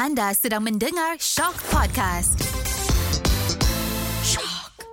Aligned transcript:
Anda 0.00 0.32
sedang 0.32 0.64
mendengar 0.64 1.20
Shock 1.20 1.60
Podcast. 1.68 2.40
Shock. 4.24 4.88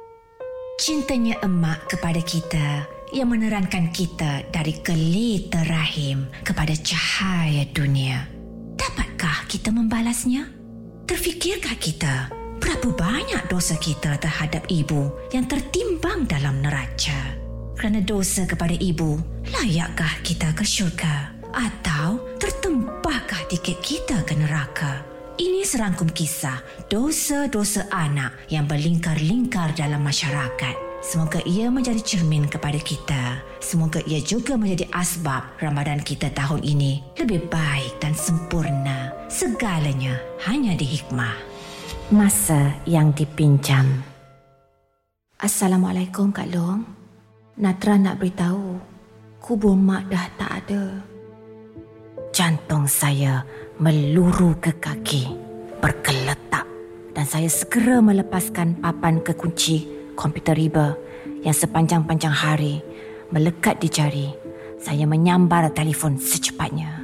Cintanya 0.83 1.39
emak 1.47 1.87
kepada 1.87 2.19
kita 2.19 2.83
yang 3.15 3.31
menerankan 3.31 3.87
kita 3.95 4.43
dari 4.51 4.75
kelita 4.83 5.63
rahim 5.63 6.27
kepada 6.43 6.75
cahaya 6.75 7.63
dunia. 7.71 8.27
Dapatkah 8.75 9.47
kita 9.47 9.71
membalasnya? 9.71 10.51
Terfikirkah 11.07 11.79
kita 11.79 12.27
berapa 12.59 12.91
banyak 12.91 13.47
dosa 13.47 13.79
kita 13.79 14.19
terhadap 14.19 14.67
ibu 14.67 15.07
yang 15.31 15.47
tertimbang 15.47 16.27
dalam 16.27 16.59
neraca? 16.59 17.31
Kerana 17.79 18.03
dosa 18.03 18.43
kepada 18.43 18.75
ibu, 18.75 19.15
layakkah 19.55 20.19
kita 20.27 20.51
ke 20.51 20.67
syurga? 20.67 21.36
Atau 21.57 22.21
tertempahkah 22.37 23.49
tiket 23.49 23.81
kita 23.81 24.21
ke 24.21 24.37
neraka? 24.37 25.01
Ini 25.37 25.65
serangkum 25.65 26.09
kisah 26.13 26.61
dosa-dosa 26.89 27.89
anak 27.89 28.49
yang 28.49 28.69
berlingkar-lingkar 28.69 29.73
dalam 29.73 30.05
masyarakat. 30.05 31.01
Semoga 31.01 31.41
ia 31.45 31.69
menjadi 31.69 32.01
cermin 32.01 32.49
kepada 32.49 32.77
kita. 32.81 33.41
Semoga 33.61 34.01
ia 34.05 34.17
juga 34.21 34.57
menjadi 34.57 34.89
asbab 34.93 35.61
Ramadan 35.61 36.01
kita 36.01 36.33
tahun 36.33 36.65
ini 36.65 37.05
lebih 37.21 37.49
baik 37.53 38.01
dan 38.01 38.17
sempurna. 38.17 39.13
Segalanya 39.29 40.17
hanya 40.49 40.73
di 40.73 40.85
hikmah. 40.85 41.37
Masa 42.09 42.73
yang 42.89 43.13
dipinjam. 43.13 43.85
Assalamualaikum 45.37 46.33
Kak 46.33 46.49
Long. 46.49 46.81
Natra 47.61 47.97
nak 47.97 48.17
beritahu, 48.17 48.81
kubur 49.37 49.77
mak 49.77 50.09
dah 50.09 50.25
tak 50.37 50.65
ada 50.65 51.16
jantung 52.37 52.85
saya 52.85 53.41
meluru 53.81 54.53
ke 54.61 54.69
kaki, 54.77 55.25
bergeletak 55.81 56.69
dan 57.17 57.25
saya 57.25 57.49
segera 57.49 57.97
melepaskan 57.97 58.77
papan 58.77 59.25
kekunci 59.25 59.89
komputer 60.13 60.53
riba 60.53 60.93
yang 61.41 61.57
sepanjang-panjang 61.57 62.29
hari 62.29 62.85
melekat 63.33 63.81
di 63.81 63.89
jari. 63.89 64.29
Saya 64.77 65.09
menyambar 65.09 65.73
telefon 65.73 66.21
secepatnya. 66.21 67.01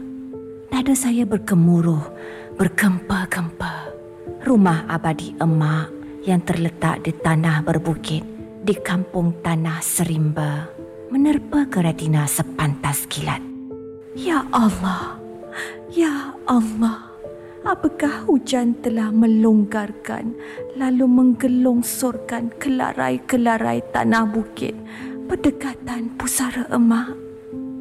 Dada 0.70 0.94
saya 0.94 1.25
berkemuruh, 1.25 2.06
bergempa-gempa. 2.53 3.90
Rumah 4.45 4.86
abadi 4.86 5.34
emak 5.42 5.90
yang 6.30 6.45
terletak 6.45 7.02
di 7.02 7.09
tanah 7.09 7.66
berbukit 7.66 8.22
di 8.62 8.78
kampung 8.78 9.42
Tanah 9.42 9.81
Serimba 9.81 10.70
menerpa 11.09 11.66
ke 11.73 11.81
retina 11.81 12.30
sepantas 12.30 13.09
kilat. 13.09 13.42
Ya 14.14 14.45
Allah, 14.53 15.22
Ya 15.94 16.34
Allah, 16.50 17.09
apakah 17.64 18.26
hujan 18.28 18.76
telah 18.82 19.14
melonggarkan 19.14 20.36
lalu 20.76 21.06
menggelongsorkan 21.06 22.52
kelarai-kelarai 22.59 23.86
tanah 23.94 24.26
bukit 24.28 24.74
berdekatan 25.30 26.14
pusara 26.20 26.68
emak? 26.74 27.16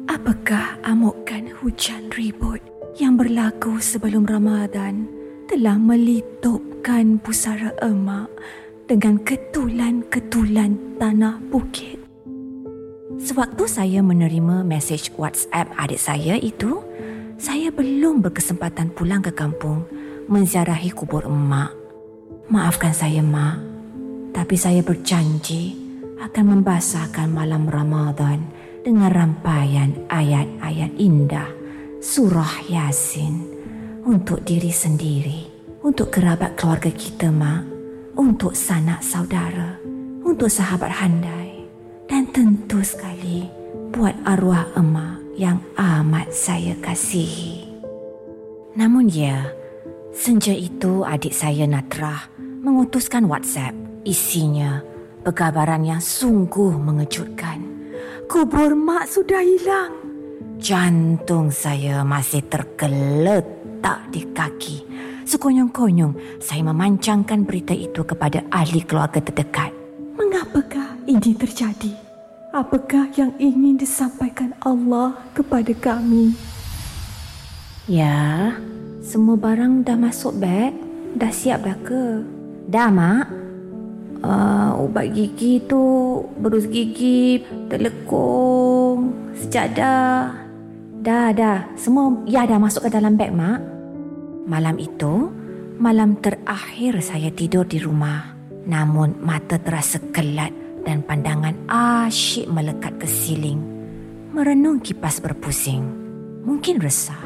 Apakah 0.07 0.77
amukan 0.83 1.49
hujan 1.63 2.11
ribut 2.13 2.59
yang 2.99 3.17
berlaku 3.17 3.81
sebelum 3.81 4.27
Ramadan 4.27 5.07
telah 5.49 5.75
melitupkan 5.79 7.17
pusara 7.19 7.73
emak 7.81 8.29
dengan 8.85 9.17
ketulan-ketulan 9.23 10.77
tanah 10.99 11.39
bukit? 11.49 12.03
Sewaktu 13.23 13.63
saya 13.69 14.03
menerima 14.03 14.67
mesej 14.67 15.13
WhatsApp 15.15 15.71
adik 15.79 16.01
saya 16.01 16.35
itu, 16.35 16.83
saya 17.37 17.73
belum 17.73 18.21
berkesempatan 18.21 18.93
pulang 18.93 19.25
ke 19.25 19.33
kampung 19.33 19.85
menziarahi 20.29 20.93
kubur 20.93 21.25
emak. 21.25 21.73
Maafkan 22.49 22.93
saya, 22.93 23.23
Mak. 23.23 23.57
Tapi 24.33 24.55
saya 24.57 24.81
berjanji 24.81 25.77
akan 26.21 26.59
membasahkan 26.59 27.29
malam 27.29 27.69
Ramadan 27.69 28.43
dengan 28.83 29.09
rampaian 29.13 29.93
ayat-ayat 30.09 30.91
indah 30.99 31.49
surah 32.03 32.67
Yasin 32.67 33.43
untuk 34.03 34.43
diri 34.43 34.73
sendiri, 34.73 35.47
untuk 35.85 36.11
kerabat 36.11 36.59
keluarga 36.59 36.91
kita, 36.91 37.31
Mak, 37.31 37.63
untuk 38.19 38.53
sanak 38.57 38.99
saudara, 38.99 39.79
untuk 40.23 40.51
sahabat 40.51 40.91
handai 40.91 41.65
dan 42.09 42.27
tentu 42.29 42.83
sekali 42.83 43.47
buat 43.93 44.13
arwah 44.25 44.67
emak 44.75 45.12
yang 45.33 45.57
amat 45.73 46.29
saya 46.29 46.77
kasihi. 46.77 47.65
Namun 48.77 49.09
ya, 49.09 49.49
senja 50.13 50.53
itu 50.53 51.01
adik 51.05 51.33
saya 51.33 51.65
Natrah 51.65 52.29
mengutuskan 52.37 53.25
WhatsApp. 53.25 53.73
Isinya 54.03 54.83
perkabaran 55.23 55.87
yang 55.87 56.03
sungguh 56.03 56.75
mengejutkan. 56.75 57.63
Kubur 58.27 58.75
mak 58.75 59.07
sudah 59.09 59.41
hilang. 59.41 59.93
Jantung 60.59 61.49
saya 61.49 62.03
masih 62.03 62.45
tergeletak 62.47 64.09
di 64.11 64.21
kaki. 64.31 64.77
Sekonyong-konyong 65.23 66.43
saya 66.43 66.67
memancangkan 66.67 67.47
berita 67.47 67.71
itu 67.71 68.03
kepada 68.03 68.43
ahli 68.51 68.83
keluarga 68.83 69.23
terdekat. 69.23 69.71
Mengapakah 70.19 70.99
ini 71.07 71.31
terjadi? 71.31 72.02
Apakah 72.53 73.09
yang 73.17 73.33
ingin 73.41 73.81
disampaikan 73.81 74.53
Allah 74.61 75.17
kepada 75.33 75.73
kami. 75.73 76.37
Ya, 77.89 78.53
semua 79.01 79.35
barang 79.35 79.81
dah 79.83 79.97
masuk 79.97 80.37
beg. 80.37 80.77
Dah 81.17 81.33
siap 81.33 81.65
dah 81.65 81.75
ke? 81.81 82.21
Dah, 82.69 82.93
Mak. 82.93 83.25
Uh, 84.23 84.87
ubat 84.87 85.11
gigi 85.11 85.59
tu, 85.67 85.83
berus 86.39 86.69
gigi, 86.71 87.43
telekong, 87.67 89.11
sejadah. 89.35 90.31
Dah, 91.03 91.35
dah. 91.35 91.67
Semua 91.75 92.23
ya 92.23 92.47
dah 92.47 92.61
masuk 92.61 92.87
ke 92.87 92.89
dalam 92.93 93.19
beg, 93.19 93.35
Mak. 93.35 93.59
Malam 94.47 94.79
itu, 94.79 95.27
malam 95.81 96.15
terakhir 96.21 97.03
saya 97.03 97.33
tidur 97.33 97.67
di 97.67 97.81
rumah. 97.83 98.31
Namun 98.63 99.19
mata 99.19 99.59
terasa 99.59 99.99
kelat 100.15 100.62
dan 100.83 101.03
pandangan 101.03 101.55
asyik 101.71 102.47
melekat 102.51 102.95
ke 102.99 103.07
siling. 103.07 103.59
Merenung 104.35 104.83
kipas 104.83 105.23
berpusing. 105.23 105.83
Mungkin 106.43 106.83
resah. 106.83 107.19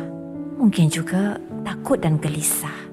Mungkin 0.58 0.90
juga 0.90 1.38
takut 1.66 2.02
dan 2.02 2.18
gelisah. 2.18 2.88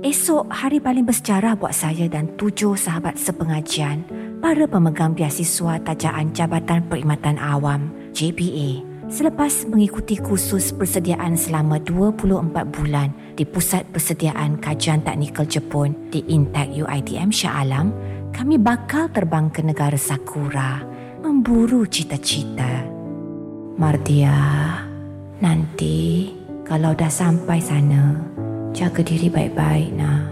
Esok 0.00 0.48
hari 0.48 0.80
paling 0.80 1.04
bersejarah 1.04 1.58
buat 1.58 1.76
saya 1.76 2.08
dan 2.08 2.32
tujuh 2.38 2.78
sahabat 2.78 3.20
sepengajian 3.20 4.06
para 4.40 4.64
pemegang 4.64 5.12
biasiswa 5.12 5.76
tajaan 5.84 6.32
Jabatan 6.32 6.88
Perkhidmatan 6.88 7.36
Awam 7.36 7.92
JPA 8.16 8.80
selepas 9.10 9.66
mengikuti 9.66 10.16
kursus 10.16 10.70
persediaan 10.70 11.34
selama 11.34 11.82
24 11.82 12.46
bulan 12.70 13.10
di 13.34 13.42
Pusat 13.42 13.90
Persediaan 13.90 14.62
Kajian 14.62 15.02
Teknikal 15.02 15.50
Jepun 15.50 15.92
di 16.14 16.22
Intek 16.30 16.70
UITM 16.70 17.34
Shah 17.34 17.66
Alam 17.66 17.90
kami 18.30 18.56
bakal 18.56 19.10
terbang 19.10 19.50
ke 19.50 19.60
negara 19.62 19.98
Sakura 19.98 20.82
memburu 21.20 21.84
cita-cita. 21.86 22.86
Mardia, 23.76 24.36
nanti 25.40 26.30
kalau 26.64 26.92
dah 26.92 27.10
sampai 27.10 27.58
sana, 27.58 28.16
jaga 28.70 29.00
diri 29.02 29.28
baik-baik 29.28 29.90
nak. 29.96 30.24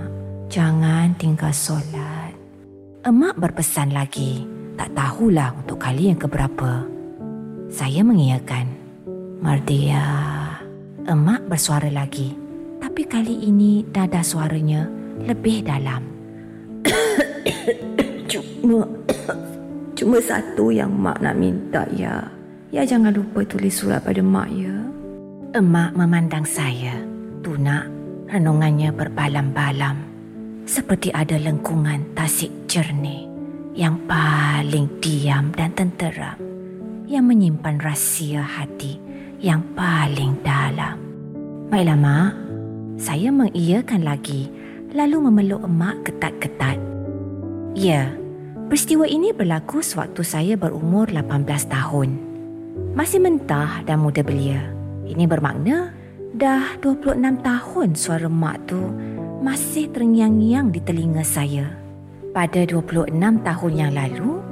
Jangan 0.49 1.13
tinggal 1.21 1.53
solat. 1.53 2.33
Emak 3.05 3.37
berpesan 3.37 3.93
lagi, 3.93 4.45
tak 4.77 4.97
tahulah 4.97 5.53
untuk 5.57 5.81
kali 5.81 6.09
yang 6.09 6.21
keberapa. 6.21 6.85
Saya 7.69 8.01
mengiyakan. 8.01 8.67
Mardia, 9.39 10.03
emak 11.07 11.47
bersuara 11.47 11.93
lagi. 11.93 12.35
Tapi 12.79 13.03
kali 13.07 13.47
ini 13.47 13.85
nada 13.93 14.25
suaranya 14.25 14.89
lebih 15.25 15.63
dalam. 15.67 16.18
Cuma 18.31 18.85
cuma 19.97 20.19
satu 20.21 20.71
yang 20.73 20.93
mak 20.93 21.21
nak 21.21 21.37
minta 21.37 21.85
ya. 21.95 22.29
Ya 22.69 22.85
jangan 22.85 23.17
lupa 23.17 23.45
tulis 23.49 23.81
surat 23.81 24.05
pada 24.05 24.21
mak 24.21 24.49
ya. 24.53 24.77
Emak 25.57 25.97
memandang 25.97 26.45
saya. 26.45 27.01
Tuna 27.41 27.89
renungannya 28.29 28.93
berbalam-balam. 28.93 29.97
Seperti 30.69 31.09
ada 31.09 31.41
lengkungan 31.41 32.13
tasik 32.13 32.53
jernih 32.69 33.25
yang 33.73 33.97
paling 34.05 35.01
diam 35.01 35.49
dan 35.57 35.73
tenteram 35.73 36.37
yang 37.09 37.25
menyimpan 37.25 37.81
rahsia 37.81 38.45
hati 38.45 39.01
yang 39.41 39.65
paling 39.73 40.37
dalam. 40.45 41.01
Baiklah, 41.73 41.97
Mak. 41.97 42.33
Saya 42.99 43.31
mengiyakan 43.31 44.03
lagi 44.05 44.51
lalu 44.93 45.31
memeluk 45.31 45.63
emak 45.65 46.11
ketat-ketat. 46.11 46.98
Ya, 47.79 48.11
peristiwa 48.67 49.07
ini 49.07 49.31
berlaku 49.31 49.87
sewaktu 49.87 50.27
saya 50.27 50.59
berumur 50.59 51.07
18 51.07 51.47
tahun. 51.71 52.19
Masih 52.99 53.23
mentah 53.23 53.87
dan 53.87 54.03
muda 54.03 54.27
belia. 54.27 54.67
Ini 55.07 55.31
bermakna 55.31 55.95
Dah 56.35 56.75
26 56.83 57.39
tahun 57.39 57.89
suara 57.95 58.27
mak 58.27 58.67
tu 58.67 58.83
masih 59.47 59.95
terngiang-ngiang 59.95 60.75
di 60.75 60.83
telinga 60.83 61.23
saya. 61.23 61.71
Pada 62.35 62.67
26 62.67 63.15
tahun 63.47 63.73
yang 63.73 63.95
lalu, 63.95 64.43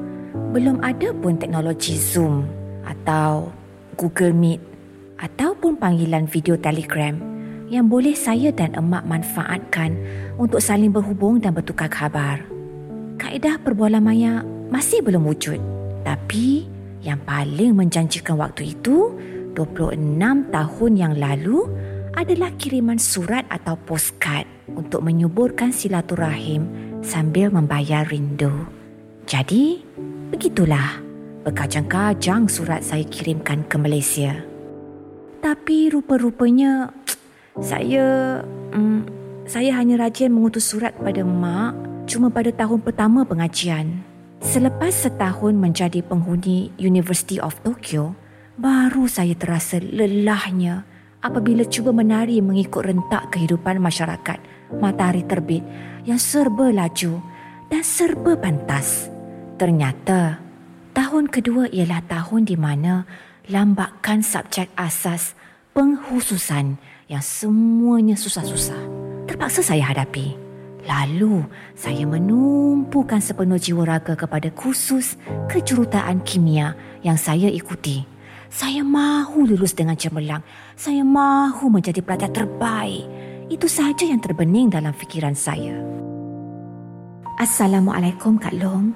belum 0.54 0.78
ada 0.86 1.10
pun 1.10 1.34
teknologi 1.34 1.98
Zoom 1.98 2.46
atau 2.86 3.50
Google 3.98 4.38
Meet 4.38 4.62
ataupun 5.18 5.74
panggilan 5.82 6.30
video 6.30 6.54
Telegram 6.54 7.18
yang 7.66 7.90
boleh 7.90 8.14
saya 8.14 8.54
dan 8.54 8.78
emak 8.78 9.02
manfaatkan 9.02 9.98
untuk 10.38 10.62
saling 10.62 10.94
berhubung 10.94 11.42
dan 11.42 11.58
bertukar 11.58 11.90
khabar. 11.90 12.55
Kaedah 13.16 13.60
perbualan 13.64 14.04
maya 14.04 14.44
masih 14.68 15.00
belum 15.00 15.24
wujud. 15.24 15.60
Tapi 16.04 16.68
yang 17.00 17.20
paling 17.24 17.72
menjanjikan 17.72 18.36
waktu 18.36 18.76
itu 18.76 19.14
26 19.56 20.52
tahun 20.52 20.92
yang 20.94 21.14
lalu 21.16 21.64
adalah 22.16 22.52
kiriman 22.56 23.00
surat 23.00 23.44
atau 23.48 23.76
postcard 23.76 24.44
untuk 24.72 25.04
menyuburkan 25.04 25.72
silaturahim 25.72 26.68
sambil 27.00 27.52
membayar 27.52 28.04
rindu. 28.08 28.52
Jadi, 29.28 29.80
begitulah 30.32 31.00
berkajang-kajang 31.46 32.50
surat 32.50 32.82
saya 32.82 33.06
kirimkan 33.06 33.64
ke 33.68 33.76
Malaysia. 33.78 34.42
Tapi 35.40 35.92
rupa-rupanya 35.94 36.90
saya 37.70 38.40
hmm, 38.74 39.02
saya 39.46 39.78
hanya 39.78 40.02
rajin 40.02 40.34
mengutus 40.34 40.66
surat 40.66 40.90
kepada 40.98 41.22
mak 41.22 41.85
cuma 42.06 42.32
pada 42.32 42.54
tahun 42.54 42.80
pertama 42.80 43.26
pengajian. 43.26 44.00
Selepas 44.40 44.94
setahun 44.94 45.52
menjadi 45.52 46.00
penghuni 46.06 46.70
University 46.78 47.42
of 47.42 47.58
Tokyo, 47.66 48.14
Baru 48.56 49.04
saya 49.04 49.36
terasa 49.36 49.76
lelahnya 49.76 50.88
apabila 51.20 51.60
cuba 51.68 51.92
menari 51.92 52.40
mengikut 52.40 52.88
rentak 52.88 53.28
kehidupan 53.28 53.76
masyarakat 53.76 54.40
matahari 54.80 55.20
terbit 55.28 55.60
yang 56.08 56.16
serba 56.16 56.72
laju 56.72 57.20
dan 57.68 57.84
serba 57.84 58.32
pantas. 58.40 59.12
Ternyata, 59.60 60.40
tahun 60.96 61.28
kedua 61.28 61.68
ialah 61.68 62.00
tahun 62.08 62.48
di 62.48 62.56
mana 62.56 63.04
lambakan 63.52 64.24
subjek 64.24 64.72
asas 64.72 65.36
penghususan 65.76 66.80
yang 67.12 67.20
semuanya 67.20 68.16
susah-susah. 68.16 68.80
Terpaksa 69.28 69.60
saya 69.60 69.84
hadapi. 69.92 70.45
Lalu, 70.86 71.42
saya 71.74 72.06
menumpukan 72.06 73.18
sepenuh 73.18 73.58
jiwa 73.58 73.82
raga 73.82 74.14
kepada 74.14 74.54
kursus 74.54 75.18
kejurutaan 75.50 76.22
kimia 76.22 76.78
yang 77.02 77.18
saya 77.18 77.50
ikuti. 77.50 78.06
Saya 78.46 78.86
mahu 78.86 79.50
lulus 79.50 79.74
dengan 79.74 79.98
cemerlang. 79.98 80.46
Saya 80.78 81.02
mahu 81.02 81.66
menjadi 81.74 81.98
pelajar 81.98 82.30
terbaik. 82.30 83.02
Itu 83.50 83.66
sahaja 83.66 84.06
yang 84.06 84.22
terbening 84.22 84.70
dalam 84.70 84.94
fikiran 84.94 85.34
saya. 85.34 85.74
Assalamualaikum 87.42 88.38
Kak 88.38 88.54
Long. 88.54 88.94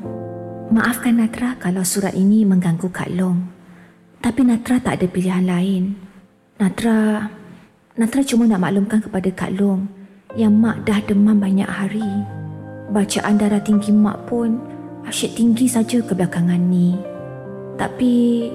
Maafkan 0.71 1.19
Natra 1.19 1.59
kalau 1.59 1.83
surat 1.83 2.15
ini 2.15 2.47
mengganggu 2.47 2.87
Kak 2.87 3.11
Long. 3.11 3.51
Tapi 4.23 4.47
Natra 4.47 4.79
tak 4.79 5.03
ada 5.03 5.07
pilihan 5.11 5.43
lain. 5.43 5.99
Natra, 6.63 7.27
Natra 7.99 8.23
cuma 8.23 8.47
nak 8.47 8.63
maklumkan 8.63 9.03
kepada 9.03 9.29
Kak 9.35 9.59
Long 9.59 10.00
yang 10.38 10.55
Mak 10.59 10.87
dah 10.87 11.03
demam 11.03 11.38
banyak 11.38 11.67
hari. 11.67 12.06
Bacaan 12.91 13.38
darah 13.38 13.62
tinggi 13.62 13.91
Mak 13.91 14.31
pun 14.31 14.59
asyik 15.06 15.35
tinggi 15.38 15.67
saja 15.67 15.99
kebelakangan 16.03 16.61
ni. 16.61 16.94
Tapi 17.75 18.47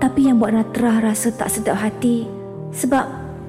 tapi 0.00 0.20
yang 0.30 0.40
buat 0.40 0.56
Natra 0.56 1.02
rasa 1.02 1.28
tak 1.34 1.52
sedap 1.52 1.76
hati 1.76 2.24
sebab 2.72 3.04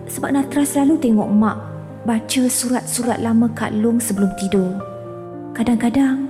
sebab 0.09 0.29
Natra 0.35 0.67
selalu 0.67 0.99
tengok 0.99 1.29
mak 1.31 1.57
baca 2.03 2.43
surat-surat 2.49 3.21
lama 3.21 3.47
Kak 3.55 3.71
Long 3.77 4.01
sebelum 4.01 4.31
tidur. 4.35 4.75
Kadang-kadang 5.55 6.27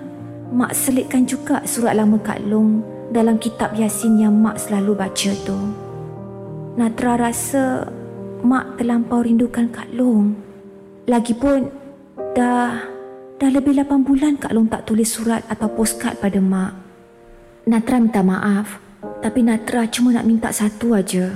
mak 0.52 0.76
selitkan 0.76 1.26
juga 1.26 1.64
surat 1.66 1.98
lama 1.98 2.20
Kak 2.22 2.44
Long 2.46 2.84
dalam 3.10 3.40
kitab 3.42 3.74
Yasin 3.74 4.22
yang 4.22 4.36
mak 4.36 4.62
selalu 4.62 4.94
baca 4.94 5.32
tu. 5.48 5.58
Natra 6.78 7.18
rasa 7.18 7.90
mak 8.46 8.78
terlampau 8.78 9.24
rindukan 9.26 9.74
Kak 9.74 9.90
Long. 9.96 10.51
Lagipun 11.12 11.68
dah 12.32 12.88
dah 13.36 13.50
lebih 13.52 13.76
8 13.76 14.08
bulan 14.08 14.40
Kak 14.40 14.56
Long 14.56 14.72
tak 14.72 14.88
tulis 14.88 15.12
surat 15.12 15.44
atau 15.52 15.68
postcard 15.68 16.16
pada 16.24 16.40
mak. 16.40 16.72
Natra 17.68 18.00
minta 18.00 18.24
maaf 18.24 18.80
tapi 19.20 19.44
Natra 19.44 19.92
cuma 19.92 20.16
nak 20.16 20.24
minta 20.24 20.56
satu 20.56 20.96
aja. 20.96 21.36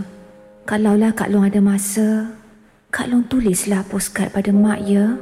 Kalaulah 0.63 1.11
Kak 1.11 1.27
Long 1.27 1.43
ada 1.43 1.59
masa, 1.59 2.31
Kak 2.87 3.11
Long 3.11 3.27
tulislah 3.27 3.83
postcard 3.83 4.31
pada 4.31 4.55
Mak 4.55 4.79
ya. 4.87 5.19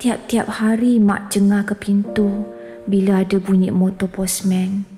Tiap-tiap 0.00 0.48
hari 0.48 0.96
Mak 0.96 1.30
jengah 1.30 1.62
ke 1.68 1.76
pintu 1.76 2.48
bila 2.88 3.20
ada 3.20 3.36
bunyi 3.36 3.68
motor 3.68 4.08
postman. 4.08 4.88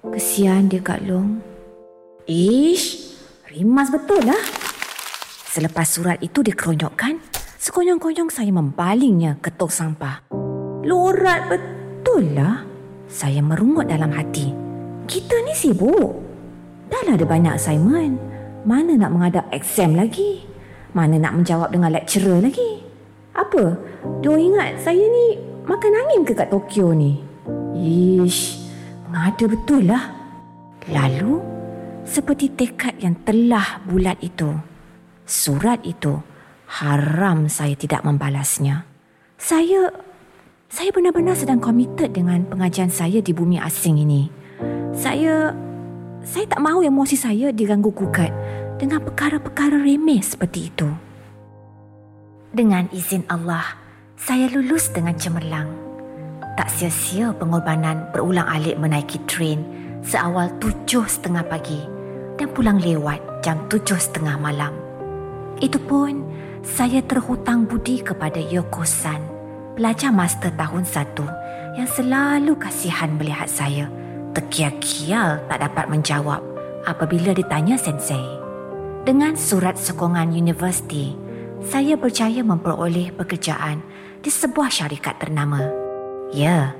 Kesian 0.00 0.72
dia 0.72 0.80
Kak 0.80 1.04
Long. 1.04 1.44
Ish, 2.24 3.14
rimas 3.52 3.92
betul 3.92 4.24
lah. 4.24 4.40
Selepas 5.46 5.86
surat 5.92 6.18
itu 6.24 6.42
dikeronyokkan, 6.42 7.29
sekonyong-konyong 7.60 8.32
saya 8.32 8.48
membalingnya 8.56 9.36
ke 9.44 9.52
tong 9.52 9.68
sampah. 9.68 10.24
Lorat 10.80 11.52
betul 11.52 12.32
lah. 12.32 12.64
Saya 13.04 13.44
merungut 13.44 13.84
dalam 13.84 14.08
hati. 14.16 14.48
Kita 15.04 15.44
ni 15.44 15.52
sibuk. 15.52 16.16
Dah 16.88 17.04
lah 17.04 17.20
ada 17.20 17.26
banyak 17.28 17.52
assignment. 17.52 18.16
Mana 18.64 18.96
nak 18.96 19.12
menghadap 19.12 19.44
exam 19.52 19.92
lagi? 19.92 20.40
Mana 20.96 21.20
nak 21.20 21.36
menjawab 21.36 21.68
dengan 21.68 21.92
lecturer 21.92 22.40
lagi? 22.40 22.80
Apa? 23.36 23.76
Dia 24.24 24.34
ingat 24.40 24.80
saya 24.80 25.04
ni 25.04 25.36
makan 25.68 25.92
angin 26.00 26.22
ke 26.24 26.32
kat 26.32 26.48
Tokyo 26.48 26.96
ni? 26.96 27.20
Ish, 27.76 28.56
mengada 29.04 29.44
betul 29.44 29.84
lah. 29.84 30.08
Lalu, 30.88 31.38
seperti 32.08 32.56
tekad 32.56 32.96
yang 33.04 33.20
telah 33.20 33.84
bulat 33.84 34.16
itu, 34.24 34.48
surat 35.28 35.78
itu 35.84 36.29
haram 36.70 37.50
saya 37.50 37.74
tidak 37.74 38.06
membalasnya. 38.06 38.86
Saya 39.34 39.90
saya 40.70 40.94
benar-benar 40.94 41.34
sedang 41.34 41.58
komited 41.58 42.14
dengan 42.14 42.46
pengajian 42.46 42.94
saya 42.94 43.18
di 43.18 43.34
bumi 43.34 43.58
asing 43.58 43.98
ini. 43.98 44.30
Saya 44.94 45.50
saya 46.22 46.46
tak 46.46 46.62
mahu 46.62 46.86
emosi 46.86 47.18
saya 47.18 47.50
diganggu 47.50 47.90
gugat 47.90 48.30
dengan 48.78 49.02
perkara-perkara 49.02 49.82
remeh 49.82 50.22
seperti 50.22 50.70
itu. 50.70 50.86
Dengan 52.54 52.86
izin 52.94 53.26
Allah, 53.26 53.74
saya 54.14 54.46
lulus 54.46 54.94
dengan 54.94 55.18
cemerlang. 55.18 55.66
Tak 56.54 56.70
sia-sia 56.70 57.34
pengorbanan 57.34 58.14
berulang 58.14 58.46
alik 58.46 58.78
menaiki 58.78 59.18
train 59.26 59.64
seawal 60.06 60.52
tujuh 60.62 61.02
setengah 61.08 61.42
pagi 61.50 61.82
dan 62.38 62.46
pulang 62.52 62.78
lewat 62.78 63.42
jam 63.42 63.58
tujuh 63.66 63.96
setengah 63.96 64.36
malam. 64.36 64.76
Itu 65.60 65.80
pun 65.80 66.20
saya 66.60 67.00
terhutang 67.04 67.64
budi 67.64 68.04
kepada 68.04 68.40
Yoko-san, 68.40 69.20
pelajar 69.76 70.12
master 70.12 70.52
tahun 70.54 70.84
satu 70.84 71.24
yang 71.78 71.88
selalu 71.88 72.56
kasihan 72.58 73.12
melihat 73.16 73.48
saya– 73.48 73.88
terkial-kial 74.32 75.42
tak 75.50 75.58
dapat 75.58 75.90
menjawab 75.90 76.42
apabila 76.86 77.34
ditanya 77.34 77.74
sensei. 77.76 78.22
Dengan 79.02 79.34
surat 79.34 79.80
sokongan 79.80 80.30
universiti, 80.30 81.16
saya 81.64 81.96
berjaya 81.96 82.44
memperoleh 82.44 83.12
pekerjaan 83.16 83.80
di 84.20 84.30
sebuah 84.30 84.68
syarikat 84.68 85.18
ternama. 85.18 85.60
Ya, 86.30 86.76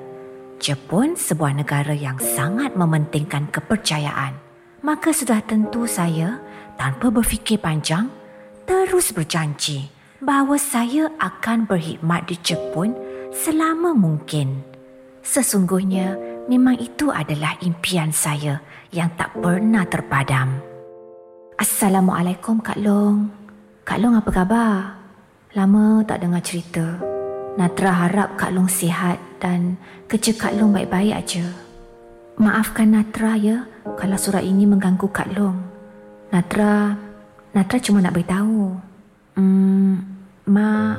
Jepun 0.60 1.16
sebuah 1.16 1.56
negara 1.56 1.96
yang 1.96 2.20
sangat 2.20 2.76
mementingkan 2.76 3.49
kepercayaan. 3.49 4.37
Maka 4.84 5.12
sudah 5.12 5.40
tentu 5.44 5.88
saya, 5.88 6.40
tanpa 6.76 7.08
berfikir 7.08 7.60
panjang, 7.60 8.08
terus 8.70 9.10
berjanji 9.10 9.90
bahawa 10.22 10.54
saya 10.54 11.10
akan 11.18 11.66
berkhidmat 11.66 12.30
di 12.30 12.38
Jepun 12.38 12.94
selama 13.34 13.98
mungkin. 13.98 14.62
Sesungguhnya, 15.26 16.14
memang 16.46 16.78
itu 16.78 17.10
adalah 17.10 17.58
impian 17.66 18.14
saya 18.14 18.62
yang 18.94 19.10
tak 19.18 19.34
pernah 19.34 19.82
terpadam. 19.90 20.62
Assalamualaikum 21.58 22.62
Kak 22.62 22.78
Long. 22.78 23.26
Kak 23.82 23.98
Long 23.98 24.14
apa 24.14 24.30
khabar? 24.30 24.74
Lama 25.58 26.06
tak 26.06 26.22
dengar 26.22 26.46
cerita. 26.46 26.94
Natra 27.58 28.06
harap 28.06 28.38
Kak 28.38 28.54
Long 28.54 28.70
sihat 28.70 29.18
dan 29.42 29.82
kerja 30.06 30.30
Kak 30.30 30.54
Long 30.54 30.70
baik-baik 30.70 31.18
aja. 31.18 31.42
Maafkan 32.38 32.94
Natra 32.94 33.34
ya 33.34 33.66
kalau 33.98 34.14
surat 34.14 34.46
ini 34.46 34.62
mengganggu 34.62 35.10
Kak 35.10 35.34
Long. 35.34 35.58
Natra, 36.30 37.09
Natra 37.50 37.83
cuma 37.83 37.99
nak 37.99 38.14
beritahu. 38.14 38.78
Hmm, 39.35 39.99
Ma, 40.47 40.95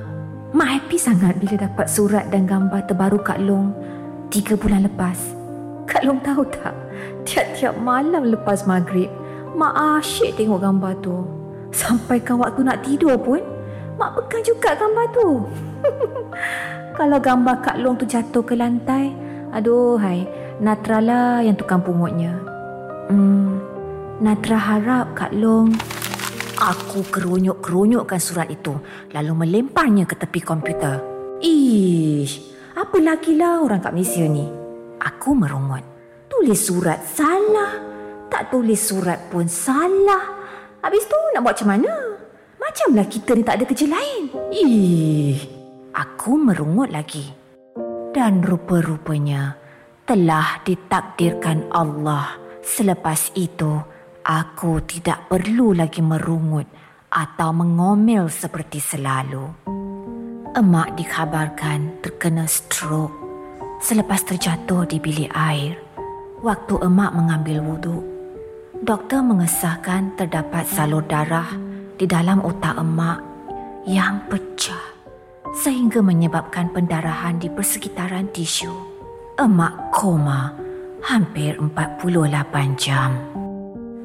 Ma 0.51 0.65
happy 0.67 0.99
sangat 0.99 1.39
bila 1.39 1.63
dapat 1.63 1.87
surat 1.87 2.27
dan 2.27 2.43
gambar 2.43 2.91
terbaru 2.91 3.23
Kak 3.23 3.39
Long 3.39 3.71
tiga 4.27 4.59
bulan 4.59 4.83
lepas. 4.83 5.15
Kak 5.87 6.03
Long 6.03 6.19
tahu 6.19 6.43
tak? 6.51 6.75
Tiap-tiap 7.23 7.79
malam 7.79 8.35
lepas 8.35 8.67
maghrib, 8.67 9.07
Mak 9.55 10.03
asyik 10.03 10.35
tengok 10.35 10.59
gambar 10.59 10.91
tu. 10.99 11.23
Sampai 11.71 12.19
kan 12.19 12.35
waktu 12.35 12.67
nak 12.67 12.83
tidur 12.83 13.15
pun, 13.15 13.39
Mak 13.95 14.11
pegang 14.19 14.43
juga 14.43 14.75
gambar 14.75 15.05
tu. 15.15 15.47
Kalau 16.99 17.19
gambar 17.23 17.55
Kak 17.63 17.79
Long 17.79 17.95
tu 17.95 18.03
jatuh 18.03 18.43
ke 18.43 18.59
lantai, 18.59 19.15
aduh 19.55 19.95
hai, 19.95 20.27
Natra 20.59 20.99
lah 20.99 21.39
yang 21.39 21.55
tukang 21.55 21.79
pungutnya. 21.79 22.35
Hmm, 23.07 23.55
Natra 24.19 24.59
harap 24.59 25.15
Kak 25.15 25.31
Long 25.31 25.71
Aku 26.61 27.01
kerunyuk-kerunyukkan 27.09 28.21
surat 28.21 28.45
itu 28.53 28.77
lalu 29.17 29.33
melemparnya 29.33 30.05
ke 30.05 30.13
tepi 30.13 30.45
komputer. 30.45 31.01
Ish, 31.41 32.37
apa 32.77 33.01
lagi 33.01 33.33
lah 33.33 33.65
orang 33.65 33.81
kat 33.81 33.89
Malaysia 33.89 34.21
ni? 34.29 34.45
Aku 35.01 35.33
merungut. 35.33 35.81
Tulis 36.29 36.61
surat 36.61 37.01
salah. 37.01 37.81
Tak 38.29 38.53
tulis 38.53 38.77
surat 38.77 39.17
pun 39.33 39.49
salah. 39.49 40.37
Habis 40.85 41.09
tu 41.09 41.17
nak 41.33 41.41
buat 41.41 41.57
macam 41.57 41.69
mana? 41.73 41.93
Macamlah 42.61 43.09
kita 43.09 43.33
ni 43.33 43.41
tak 43.41 43.57
ada 43.57 43.65
kerja 43.65 43.87
lain. 43.89 44.23
Ih, 44.53 45.41
aku 45.97 46.37
merungut 46.37 46.93
lagi. 46.93 47.25
Dan 48.13 48.45
rupa-rupanya 48.45 49.57
telah 50.05 50.61
ditakdirkan 50.61 51.73
Allah 51.73 52.37
selepas 52.61 53.33
itu 53.33 53.81
Aku 54.21 54.85
tidak 54.85 55.25
perlu 55.33 55.73
lagi 55.73 55.97
merungut 55.97 56.69
atau 57.09 57.49
mengomel 57.49 58.29
seperti 58.29 58.77
selalu. 58.77 59.49
Emak 60.53 60.93
dikabarkan 60.93 62.05
terkena 62.05 62.45
stroke 62.45 63.17
selepas 63.81 64.21
terjatuh 64.21 64.85
di 64.85 65.01
bilik 65.01 65.33
air 65.33 65.73
waktu 66.45 66.77
emak 66.85 67.17
mengambil 67.17 67.65
wuduk. 67.65 68.03
Doktor 68.85 69.25
mengesahkan 69.25 70.13
terdapat 70.13 70.69
salur 70.69 71.01
darah 71.09 71.49
di 71.97 72.05
dalam 72.05 72.45
otak 72.45 72.77
emak 72.77 73.25
yang 73.89 74.21
pecah 74.29 74.85
sehingga 75.57 75.97
menyebabkan 76.05 76.69
pendarahan 76.69 77.41
di 77.41 77.49
persekitaran 77.49 78.29
tisu. 78.29 78.69
Emak 79.41 79.89
koma 79.89 80.53
hampir 81.01 81.57
48 81.57 82.77
jam. 82.77 83.40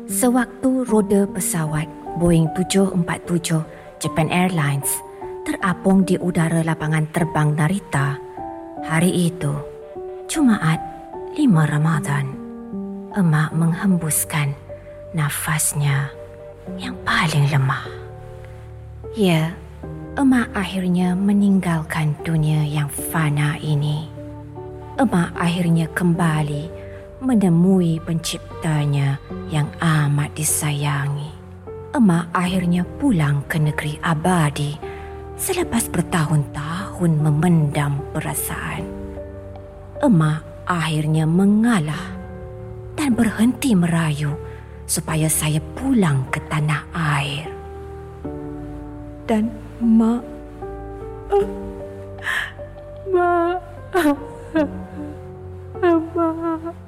Sewaktu 0.07 0.87
roda 0.87 1.27
pesawat 1.27 1.91
Boeing 2.23 2.47
747 2.55 3.59
Japan 3.99 4.31
Airlines 4.31 4.87
terapung 5.43 6.07
di 6.07 6.15
udara 6.15 6.63
lapangan 6.63 7.11
terbang 7.11 7.51
Narita, 7.59 8.15
hari 8.87 9.11
itu, 9.11 9.51
Jumaat 10.31 10.79
5 11.35 11.43
Ramadan, 11.43 12.39
emak 13.19 13.51
menghembuskan 13.51 14.55
nafasnya 15.11 16.15
yang 16.79 16.95
paling 17.03 17.51
lemah. 17.51 17.91
Ya, 19.19 19.59
emak 20.15 20.55
akhirnya 20.55 21.19
meninggalkan 21.19 22.15
dunia 22.23 22.63
yang 22.63 22.87
fana 22.87 23.59
ini. 23.59 24.07
Emak 25.03 25.35
akhirnya 25.35 25.91
kembali 25.91 26.86
menemui 27.27 27.99
penciptanya 27.99 29.19
yang 29.51 29.67
amat 29.83 30.31
disayangi. 30.39 31.35
Emak 31.91 32.31
akhirnya 32.31 32.87
pulang 33.03 33.43
ke 33.51 33.59
negeri 33.59 33.99
abadi 33.99 34.79
selepas 35.35 35.91
bertahun-tahun 35.91 37.13
memendam 37.19 37.99
perasaan. 38.15 38.87
Emak 39.99 40.71
akhirnya 40.71 41.27
mengalah 41.27 42.15
dan 42.95 43.19
berhenti 43.19 43.75
merayu 43.75 44.39
supaya 44.87 45.27
saya 45.27 45.59
pulang 45.75 46.31
ke 46.31 46.39
tanah 46.47 46.83
air. 46.95 47.51
Dan 49.27 49.51
mak... 49.83 50.23
Mak... 53.11 53.59
Mak... 56.15 56.86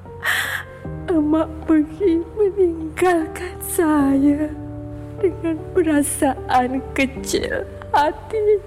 Emak 1.18 1.50
pergi 1.66 2.22
meninggalkan 2.38 3.58
saya 3.66 4.54
dengan 5.18 5.58
perasaan 5.74 6.78
kecil 6.94 7.66
hati. 7.90 8.62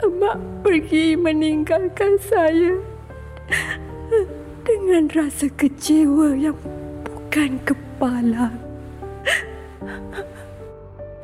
Emak 0.00 0.40
pergi 0.64 1.20
meninggalkan 1.20 2.16
saya 2.24 2.72
dengan 4.64 5.12
rasa 5.12 5.52
kecewa 5.60 6.40
yang 6.40 6.56
bukan 7.04 7.60
kepala. 7.68 8.56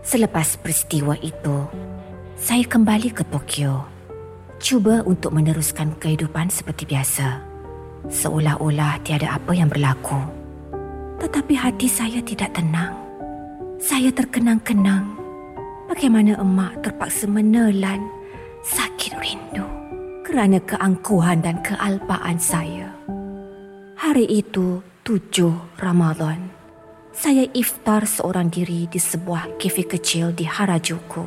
Selepas 0.05 0.61
peristiwa 0.61 1.17
itu, 1.25 1.73
saya 2.37 2.69
kembali 2.69 3.17
ke 3.17 3.25
Tokyo. 3.33 3.89
Cuba 4.61 5.01
untuk 5.09 5.33
meneruskan 5.33 5.97
kehidupan 5.97 6.53
seperti 6.53 6.85
biasa 6.85 7.56
seolah-olah 8.11 9.03
tiada 9.03 9.35
apa 9.35 9.53
yang 9.55 9.67
berlaku. 9.71 10.19
Tetapi 11.19 11.55
hati 11.57 11.89
saya 11.89 12.21
tidak 12.23 12.55
tenang. 12.55 12.95
Saya 13.83 14.09
terkenang-kenang 14.13 15.17
bagaimana 15.91 16.39
emak 16.41 16.81
terpaksa 16.83 17.29
menelan 17.29 18.01
sakit 18.65 19.13
rindu 19.21 19.67
kerana 20.25 20.59
keangkuhan 20.65 21.45
dan 21.45 21.61
kealpaan 21.63 22.41
saya. 22.41 22.91
Hari 23.97 24.29
itu, 24.29 24.85
tujuh 25.07 25.81
Ramadan, 25.81 26.53
saya 27.17 27.49
iftar 27.57 28.05
seorang 28.05 28.53
diri 28.53 28.85
di 28.91 29.01
sebuah 29.01 29.57
kafe 29.57 29.89
kecil 29.89 30.37
di 30.37 30.45
Harajuku. 30.45 31.25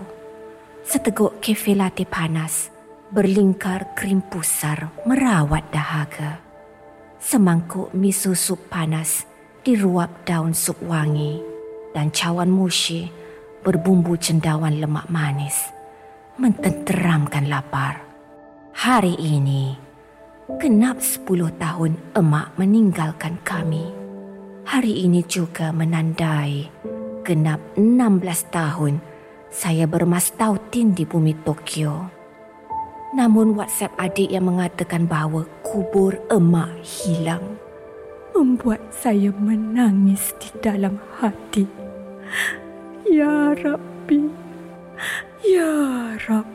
Seteguk 0.86 1.42
kafe 1.42 1.74
latte 1.74 2.06
panas 2.06 2.70
berlingkar 3.10 3.98
krim 3.98 4.22
pusar 4.22 4.94
merawat 5.06 5.66
dahaga 5.74 6.49
semangkuk 7.20 7.92
miso 7.92 8.32
sup 8.32 8.72
panas 8.72 9.28
diruap 9.68 10.24
daun 10.24 10.56
sup 10.56 10.80
wangi 10.88 11.44
dan 11.92 12.10
cawan 12.16 12.48
mushi 12.48 13.12
berbumbu 13.60 14.16
cendawan 14.16 14.80
lemak 14.80 15.12
manis 15.12 15.68
mententeramkan 16.40 17.52
lapar. 17.52 18.00
Hari 18.72 19.20
ini, 19.20 19.76
genap 20.64 21.04
sepuluh 21.04 21.52
tahun 21.60 22.00
emak 22.16 22.56
meninggalkan 22.56 23.36
kami. 23.44 23.92
Hari 24.64 25.04
ini 25.04 25.20
juga 25.28 25.76
menandai 25.76 26.72
genap 27.28 27.60
enam 27.76 28.24
belas 28.24 28.48
tahun 28.48 29.04
saya 29.52 29.84
bermastautin 29.84 30.96
di 30.96 31.04
bumi 31.04 31.36
Tokyo. 31.44 32.08
Namun 33.12 33.60
WhatsApp 33.60 34.00
adik 34.00 34.32
yang 34.32 34.48
mengatakan 34.48 35.10
bahawa 35.10 35.44
kubur 35.70 36.18
emak 36.34 36.82
hilang 36.82 37.62
membuat 38.34 38.82
saya 38.90 39.30
menangis 39.38 40.34
di 40.42 40.50
dalam 40.66 40.98
hati. 41.22 41.70
Ya 43.06 43.54
Rabbi, 43.54 44.34
Ya 45.46 46.18
Rab, 46.26 46.50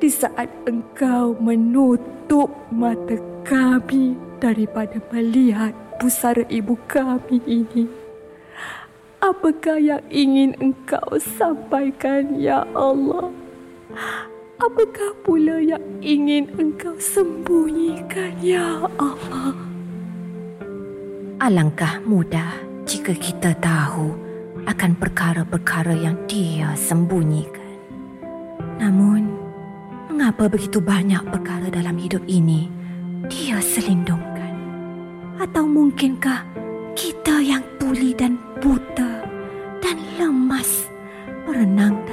di 0.00 0.08
saat 0.08 0.48
engkau 0.64 1.36
menutup 1.36 2.48
mata 2.72 3.20
kami 3.44 4.16
daripada 4.40 4.96
melihat 5.12 5.76
pusara 6.00 6.48
ibu 6.48 6.72
kami 6.88 7.44
ini, 7.44 7.84
apakah 9.20 9.76
yang 9.76 10.04
ingin 10.08 10.56
engkau 10.56 11.20
sampaikan, 11.20 12.40
Ya 12.40 12.64
Allah? 12.72 13.28
Apakah 14.56 15.12
pula 15.20 15.60
yang 15.60 15.84
ingin 16.00 16.48
engkau 16.56 16.96
sembunyikan, 16.96 18.40
Ya 18.40 18.88
Allah? 18.96 19.52
Alangkah 21.36 22.00
mudah 22.08 22.56
jika 22.88 23.12
kita 23.12 23.52
tahu 23.60 24.16
akan 24.64 24.96
perkara-perkara 24.96 25.92
yang 26.00 26.16
dia 26.24 26.72
sembunyikan. 26.72 27.76
Namun, 28.80 29.28
mengapa 30.08 30.48
begitu 30.48 30.80
banyak 30.80 31.20
perkara 31.28 31.68
dalam 31.68 32.00
hidup 32.00 32.24
ini 32.24 32.72
dia 33.28 33.60
selindungkan? 33.60 34.56
Atau 35.36 35.68
mungkinkah 35.68 36.48
kita 36.96 37.44
yang 37.44 37.60
tuli 37.76 38.16
dan 38.16 38.40
buta 38.64 39.20
dan 39.84 40.00
lemas 40.16 40.88
berenang 41.44 42.05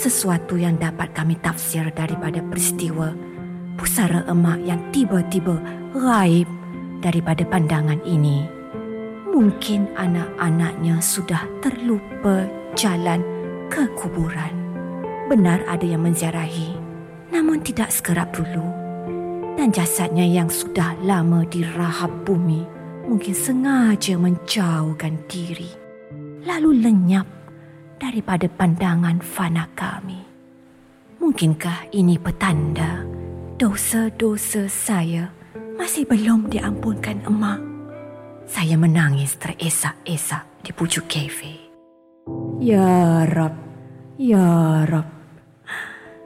sesuatu 0.00 0.56
yang 0.56 0.80
dapat 0.80 1.12
kami 1.12 1.36
tafsir 1.44 1.92
daripada 1.92 2.40
peristiwa 2.40 3.12
pusara 3.76 4.24
emak 4.32 4.64
yang 4.64 4.80
tiba-tiba 4.96 5.60
raib 5.92 6.48
daripada 7.04 7.44
pandangan 7.44 8.00
ini. 8.08 8.48
Mungkin 9.28 9.92
anak-anaknya 10.00 11.04
sudah 11.04 11.44
terlupa 11.60 12.48
jalan 12.76 13.20
ke 13.68 13.84
kuburan. 13.96 14.52
Benar 15.28 15.64
ada 15.68 15.84
yang 15.84 16.04
menziarahi, 16.04 16.76
namun 17.28 17.60
tidak 17.60 17.92
sekerap 17.92 18.32
dulu. 18.32 18.64
Dan 19.56 19.68
jasadnya 19.68 20.24
yang 20.24 20.48
sudah 20.48 20.96
lama 21.04 21.44
di 21.44 21.60
rahab 21.76 22.24
bumi 22.24 22.64
mungkin 23.04 23.36
sengaja 23.36 24.16
menjauhkan 24.16 25.20
diri, 25.28 25.72
lalu 26.44 26.84
lenyap 26.84 27.39
daripada 28.00 28.48
pandangan 28.48 29.20
fana 29.20 29.68
kami. 29.76 30.24
Mungkinkah 31.20 31.92
ini 31.92 32.16
petanda 32.16 33.04
dosa-dosa 33.60 34.64
saya 34.72 35.28
masih 35.76 36.08
belum 36.08 36.48
diampunkan 36.48 37.20
emak? 37.28 37.60
Saya 38.48 38.80
menangis 38.80 39.36
teresak-esak 39.36 40.64
di 40.64 40.72
pucuk 40.72 41.06
kafe. 41.06 41.70
Ya 42.58 43.28
Rab, 43.28 43.54
Ya 44.16 44.82
Rab. 44.88 45.06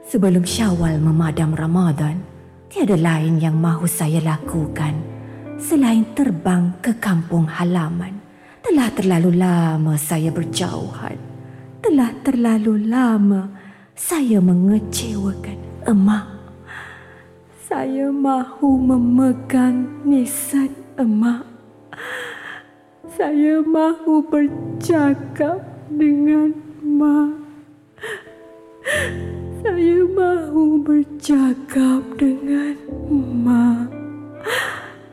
Sebelum 0.07 0.47
syawal 0.47 0.97
memadam 1.03 1.51
Ramadan, 1.53 2.23
tiada 2.71 2.95
lain 2.95 3.37
yang 3.43 3.59
mahu 3.59 3.83
saya 3.83 4.23
lakukan 4.23 4.95
selain 5.59 6.07
terbang 6.15 6.71
ke 6.79 6.95
kampung 7.03 7.45
halaman. 7.45 8.15
Telah 8.63 8.89
terlalu 8.95 9.37
lama 9.37 9.93
saya 9.99 10.33
berjauhan. 10.33 11.34
Telah 11.85 12.17
terlalu 12.25 12.89
lama 12.89 13.45
saya 13.93 14.41
mengecewakan 14.41 15.85
emak. 15.85 16.25
Saya 17.61 18.09
mahu 18.09 18.81
memegang 18.81 20.01
nisan 20.01 20.73
emak. 20.97 21.45
Saya 23.13 23.61
mahu 23.61 24.17
bercakap 24.25 25.61
dengan 25.93 26.57
emak. 26.81 27.37
Saya 29.61 30.01
mahu 30.09 30.81
bercakap 30.81 32.01
dengan 32.17 32.73
emak. 33.13 33.93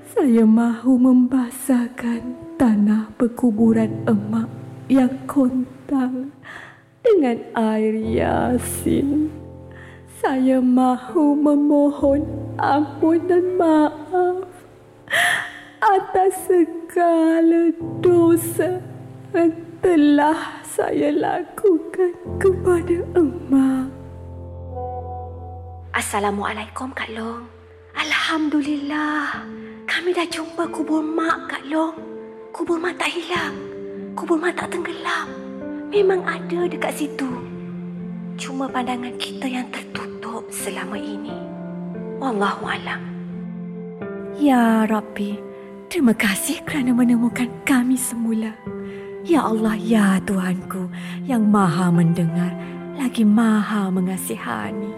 Saya 0.09 0.49
mahu 0.49 0.97
membasahkan 0.97 2.33
tanah 2.57 3.13
perkuburan 3.21 3.93
emak 4.09 4.49
yang 4.89 5.13
kontang 5.93 6.33
dengan 7.05 7.37
air 7.53 7.93
yasin. 8.01 9.29
Saya 10.23 10.63
mahu 10.63 11.37
memohon 11.37 12.25
ampun 12.57 13.21
dan 13.29 13.45
maaf 13.61 14.49
atas 15.85 16.49
segala 16.49 17.75
dosa 18.01 18.81
yang 19.37 19.53
telah 19.85 20.65
saya 20.65 21.13
lakukan 21.13 22.17
kepada 22.41 22.97
emak. 23.19 23.93
Assalamualaikum 25.93 26.89
Kak 26.97 27.13
Long. 27.13 27.45
Alhamdulillah. 27.93 29.45
Kami 29.85 30.17
dah 30.17 30.25
jumpa 30.25 30.73
kubur 30.73 31.05
mak 31.05 31.53
Kak 31.53 31.69
Long. 31.69 31.93
Kubur 32.55 32.81
mak 32.81 32.97
tak 32.97 33.13
hilang. 33.13 33.53
Kubur 34.17 34.41
mak 34.41 34.57
tak 34.57 34.73
tenggelam. 34.73 35.42
Memang 35.93 36.25
ada 36.25 36.65
dekat 36.73 37.05
situ. 37.05 37.29
Cuma 38.41 38.65
pandangan 38.65 39.13
kita 39.21 39.45
yang 39.45 39.69
tertutup 39.69 40.49
selama 40.49 40.97
ini. 40.97 41.37
Wallahualam. 42.17 43.13
Ya 44.41 44.89
Rabbi, 44.89 45.37
terima 45.93 46.17
kasih 46.17 46.65
kerana 46.65 46.97
menemukan 46.97 47.53
kami 47.69 48.01
semula. 48.01 48.57
Ya 49.29 49.45
Allah, 49.45 49.77
ya 49.77 50.17
Tuhanku 50.25 50.89
yang 51.29 51.53
maha 51.53 51.93
mendengar 51.93 52.57
lagi 52.97 53.29
maha 53.29 53.93
mengasihani. 53.93 54.97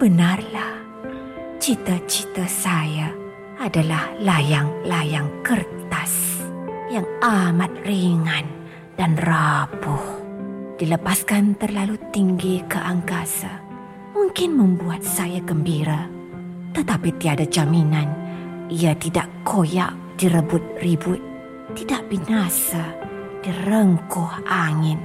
Benarlah, 0.00 0.80
cita-cita 1.60 2.48
saya 2.48 3.12
adalah 3.60 4.08
layang-layang 4.16 5.28
kertas 5.44 6.40
yang 6.88 7.04
amat 7.20 7.70
ringan 7.84 8.48
dan 8.96 9.12
rapuh. 9.20 10.11
Dilepaskan 10.80 11.60
terlalu 11.60 12.00
tinggi 12.10 12.64
ke 12.64 12.80
angkasa 12.80 13.60
mungkin 14.16 14.56
membuat 14.56 15.04
saya 15.04 15.38
gembira. 15.44 16.08
Tetapi 16.72 17.20
tiada 17.20 17.44
jaminan 17.44 18.08
ia 18.72 18.96
tidak 18.96 19.28
koyak 19.44 19.92
direbut 20.16 20.64
ribut, 20.80 21.20
tidak 21.76 22.08
binasa 22.08 22.96
direngkuh 23.44 24.48
angin. 24.48 24.96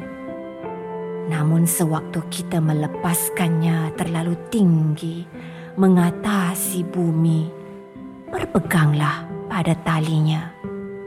Namun 1.27 1.67
sewaktu 1.67 2.23
kita 2.31 2.63
melepaskannya 2.63 3.91
terlalu 3.99 4.39
tinggi 4.47 5.27
mengatasi 5.75 6.87
bumi, 6.87 7.51
berpeganglah 8.31 9.27
pada 9.51 9.75
talinya 9.83 10.55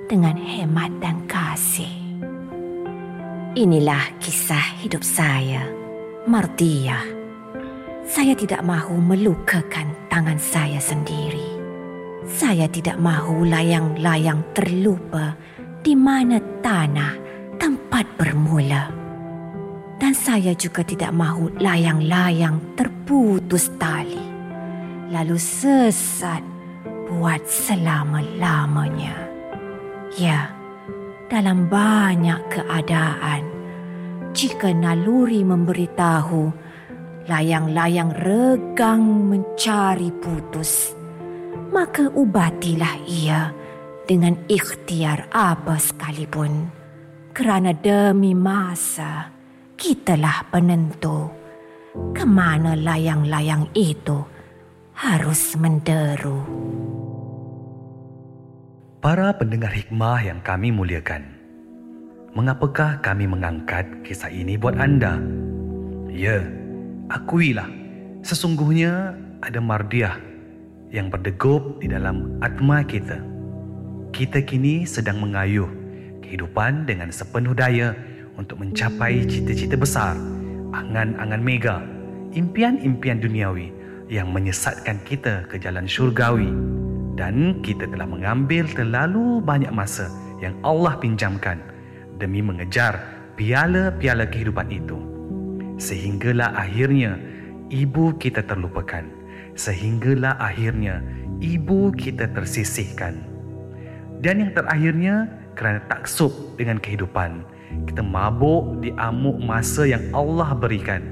dengan 0.04 0.36
hemat 0.36 0.92
dan 1.00 1.24
kasih. 1.24 1.99
Inilah 3.50 4.14
kisah 4.22 4.78
hidup 4.78 5.02
saya, 5.02 5.66
Martia. 6.22 7.02
Saya 8.06 8.38
tidak 8.38 8.62
mahu 8.62 9.02
melukakan 9.02 9.90
tangan 10.06 10.38
saya 10.38 10.78
sendiri. 10.78 11.58
Saya 12.30 12.70
tidak 12.70 13.02
mahu 13.02 13.42
layang-layang 13.50 14.46
terlupa 14.54 15.34
di 15.82 15.98
mana 15.98 16.38
tanah 16.62 17.18
tempat 17.58 18.06
bermula. 18.14 18.86
Dan 19.98 20.14
saya 20.14 20.54
juga 20.54 20.86
tidak 20.86 21.10
mahu 21.10 21.50
layang-layang 21.58 22.78
terputus 22.78 23.66
tali. 23.82 24.30
Lalu 25.10 25.34
sesat 25.34 26.46
buat 27.10 27.42
selama-lamanya. 27.50 29.26
Ya, 30.14 30.54
dalam 31.30 31.70
banyak 31.70 32.50
keadaan, 32.50 33.46
jika 34.34 34.74
naluri 34.74 35.46
memberitahu 35.46 36.50
layang-layang 37.30 38.10
regang 38.18 39.30
mencari 39.30 40.10
putus, 40.10 40.90
maka 41.70 42.10
ubatilah 42.10 42.98
ia 43.06 43.54
dengan 44.10 44.34
ikhtiar 44.50 45.30
apa 45.30 45.78
sekalipun. 45.78 46.66
Kerana 47.30 47.78
demi 47.78 48.34
masa, 48.34 49.30
kitalah 49.78 50.50
penentu 50.50 51.30
kemana 52.10 52.74
layang-layang 52.74 53.70
itu 53.78 54.18
harus 54.98 55.54
menderu. 55.54 56.42
Para 59.00 59.32
pendengar 59.32 59.72
hikmah 59.72 60.20
yang 60.20 60.44
kami 60.44 60.68
muliakan, 60.68 61.24
mengapakah 62.36 63.00
kami 63.00 63.24
mengangkat 63.24 63.88
kisah 64.04 64.28
ini 64.28 64.60
buat 64.60 64.76
anda? 64.76 65.16
Ya, 66.12 66.44
akuilah, 67.08 67.64
sesungguhnya 68.20 69.16
ada 69.40 69.56
mardiah 69.56 70.20
yang 70.92 71.08
berdegup 71.08 71.80
di 71.80 71.88
dalam 71.88 72.36
atma 72.44 72.84
kita. 72.84 73.24
Kita 74.12 74.44
kini 74.44 74.84
sedang 74.84 75.24
mengayuh 75.24 75.72
kehidupan 76.20 76.84
dengan 76.84 77.08
sepenuh 77.08 77.56
daya 77.56 77.96
untuk 78.36 78.60
mencapai 78.60 79.24
cita-cita 79.24 79.80
besar, 79.80 80.12
angan-angan 80.76 81.40
mega, 81.40 81.80
impian-impian 82.36 83.16
duniawi 83.16 83.72
yang 84.12 84.28
menyesatkan 84.28 85.00
kita 85.08 85.48
ke 85.48 85.56
jalan 85.56 85.88
syurgawi 85.88 86.52
dan 87.20 87.60
kita 87.60 87.84
telah 87.84 88.08
mengambil 88.08 88.64
terlalu 88.72 89.44
banyak 89.44 89.68
masa 89.68 90.08
yang 90.40 90.56
Allah 90.64 90.96
pinjamkan 90.96 91.60
demi 92.16 92.40
mengejar 92.40 92.96
piala-piala 93.36 94.24
kehidupan 94.24 94.72
itu. 94.72 94.96
Sehinggalah 95.76 96.56
akhirnya 96.56 97.20
ibu 97.68 98.16
kita 98.16 98.40
terlupakan. 98.48 99.04
Sehinggalah 99.52 100.40
akhirnya 100.40 101.04
ibu 101.44 101.92
kita 101.92 102.32
tersisihkan. 102.32 103.20
Dan 104.24 104.40
yang 104.40 104.56
terakhirnya 104.56 105.28
kerana 105.52 105.84
taksub 105.92 106.32
dengan 106.56 106.80
kehidupan, 106.80 107.44
kita 107.84 108.00
mabuk 108.00 108.80
di 108.80 108.96
amuk 108.96 109.36
masa 109.44 109.84
yang 109.84 110.08
Allah 110.16 110.56
berikan. 110.56 111.04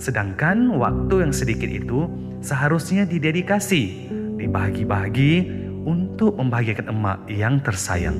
Sedangkan 0.00 0.80
waktu 0.80 1.28
yang 1.28 1.32
sedikit 1.36 1.68
itu 1.68 2.08
seharusnya 2.40 3.04
didedikasi 3.04 4.16
dibahagi-bahagi 4.46 5.50
untuk 5.82 6.38
membahagiakan 6.38 6.94
emak 6.94 7.18
yang 7.26 7.58
tersayang. 7.58 8.16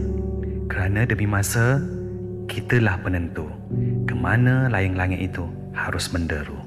Kerana 0.67 1.07
demi 1.07 1.31
masa, 1.31 1.79
kitalah 2.51 2.99
penentu 2.99 3.47
ke 4.07 4.15
mana 4.19 4.67
layang-layang 4.67 5.23
itu 5.23 5.47
harus 5.71 6.11
menderu. 6.11 6.65